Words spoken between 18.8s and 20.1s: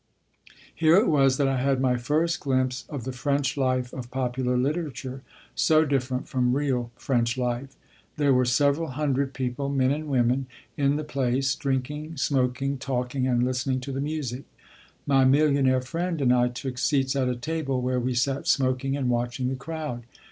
and watching the crowd.